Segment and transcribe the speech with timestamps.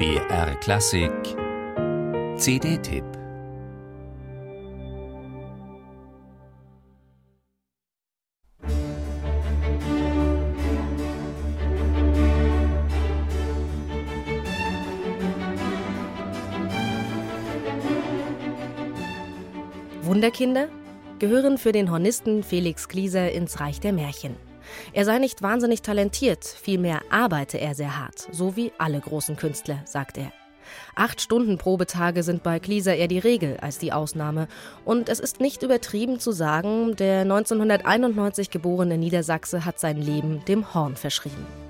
[0.00, 1.12] BR Klassik
[2.38, 3.04] CD-Tipp
[20.00, 20.70] Wunderkinder
[21.18, 24.49] gehören für den Hornisten Felix Glieser ins Reich der Märchen.
[24.92, 29.80] Er sei nicht wahnsinnig talentiert, vielmehr arbeite er sehr hart, so wie alle großen Künstler,
[29.84, 30.32] sagt er.
[30.94, 34.48] Acht Stunden Probetage sind bei Klieser eher die Regel als die Ausnahme.
[34.84, 40.74] Und es ist nicht übertrieben zu sagen, der 1991 geborene Niedersachse hat sein Leben dem
[40.74, 41.69] Horn verschrieben.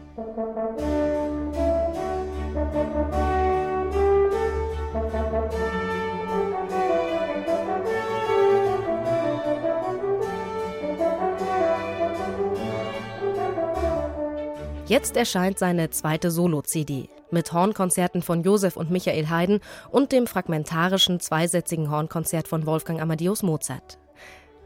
[14.91, 19.61] Jetzt erscheint seine zweite Solo-CD mit Hornkonzerten von Josef und Michael Haydn
[19.93, 24.01] und dem fragmentarischen zweisätzigen Hornkonzert von Wolfgang Amadeus Mozart.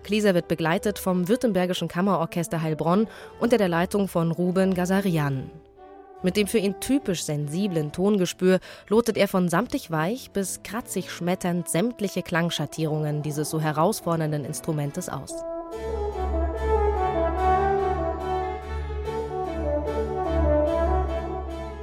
[0.03, 3.07] Klieser wird begleitet vom Württembergischen Kammerorchester Heilbronn
[3.39, 5.51] unter der Leitung von Ruben Gazarian.
[6.23, 11.69] Mit dem für ihn typisch sensiblen Tongespür lotet er von samtig weich bis kratzig schmetternd
[11.69, 15.35] sämtliche Klangschattierungen dieses so herausfordernden Instrumentes aus.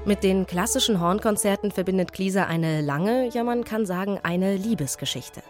[0.04, 5.44] Mit den klassischen Hornkonzerten verbindet Klieser eine lange, ja man kann sagen eine Liebesgeschichte,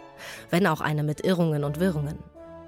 [0.49, 2.19] wenn auch eine mit Irrungen und Wirrungen.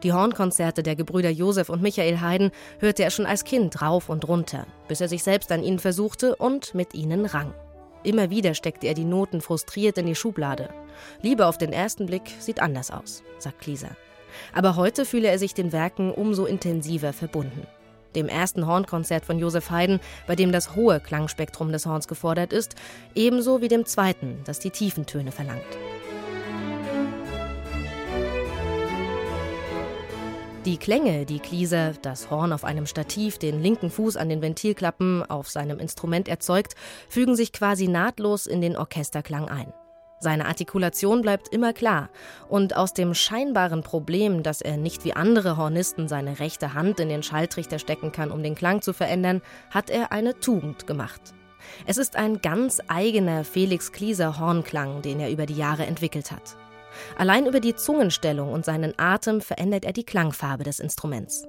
[0.02, 4.26] Die Hornkonzerte der Gebrüder Josef und Michael Haydn hörte er schon als Kind rauf und
[4.30, 7.54] runter, bis er sich selbst an ihnen versuchte und mit ihnen rang.
[8.04, 10.70] Immer wieder steckte er die Noten frustriert in die Schublade.
[11.22, 13.90] Liebe auf den ersten Blick sieht anders aus, sagt Klieser.
[14.54, 17.68] Aber heute fühle er sich den Werken umso intensiver verbunden
[18.16, 22.76] dem ersten Hornkonzert von Josef Haydn, bei dem das hohe Klangspektrum des Horns gefordert ist,
[23.16, 25.64] ebenso wie dem zweiten, das die tiefen Töne verlangt.
[30.66, 35.30] Die Klänge, die Klieser, das Horn auf einem Stativ, den linken Fuß an den Ventilklappen
[35.30, 36.76] auf seinem Instrument erzeugt,
[37.10, 39.74] fügen sich quasi nahtlos in den Orchesterklang ein.
[40.24, 42.10] Seine Artikulation bleibt immer klar
[42.48, 47.10] und aus dem scheinbaren Problem, dass er nicht wie andere Hornisten seine rechte Hand in
[47.10, 51.22] den Schalltrichter stecken kann, um den Klang zu verändern, hat er eine Tugend gemacht.
[51.86, 56.56] Es ist ein ganz eigener Felix Klieser Hornklang, den er über die Jahre entwickelt hat.
[57.18, 61.46] Allein über die Zungenstellung und seinen Atem verändert er die Klangfarbe des Instruments.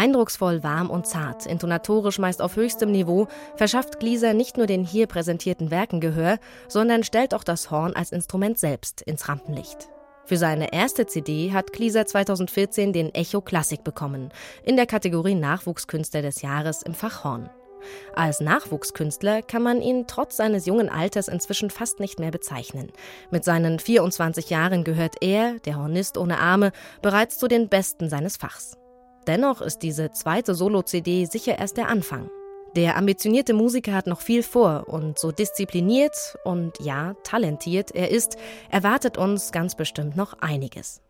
[0.00, 5.06] Eindrucksvoll warm und zart, intonatorisch meist auf höchstem Niveau, verschafft Glieser nicht nur den hier
[5.06, 6.38] präsentierten Werken Gehör,
[6.68, 9.90] sondern stellt auch das Horn als Instrument selbst ins Rampenlicht.
[10.24, 14.30] Für seine erste CD hat Klieser 2014 den Echo Klassik bekommen,
[14.62, 17.50] in der Kategorie Nachwuchskünstler des Jahres im Fach Horn.
[18.14, 22.90] Als Nachwuchskünstler kann man ihn trotz seines jungen Alters inzwischen fast nicht mehr bezeichnen.
[23.30, 26.72] Mit seinen 24 Jahren gehört er, der Hornist ohne Arme,
[27.02, 28.79] bereits zu den Besten seines Fachs.
[29.26, 32.30] Dennoch ist diese zweite Solo-CD sicher erst der Anfang.
[32.76, 38.36] Der ambitionierte Musiker hat noch viel vor und so diszipliniert und ja, talentiert er ist,
[38.70, 41.02] erwartet uns ganz bestimmt noch einiges.